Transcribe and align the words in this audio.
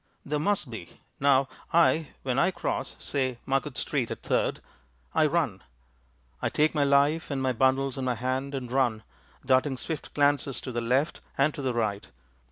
There 0.25 0.39
must 0.39 0.71
be. 0.71 0.97
Now 1.19 1.47
I, 1.71 2.07
when 2.23 2.39
I 2.39 2.49
cross, 2.49 2.95
say 2.97 3.37
Market 3.45 3.77
street 3.77 4.09
at 4.09 4.23
Third, 4.23 4.59
I 5.13 5.27
run. 5.27 5.61
I 6.41 6.49
take 6.49 6.73
my 6.73 6.83
life 6.83 7.29
and 7.29 7.39
my 7.39 7.53
bundles 7.53 7.99
in 7.99 8.05
my 8.05 8.15
hand 8.15 8.55
and 8.55 8.71
run, 8.71 9.03
darting 9.45 9.77
swift 9.77 10.15
glances 10.15 10.59
to 10.61 10.71
the 10.71 10.81
left 10.81 11.21
and 11.37 11.53
to 11.53 11.61
the 11.61 11.75
right. 11.75 12.07